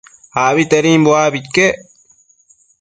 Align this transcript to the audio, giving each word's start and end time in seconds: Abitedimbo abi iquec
Abitedimbo 0.45 1.11
abi 1.25 1.37
iquec 1.41 1.75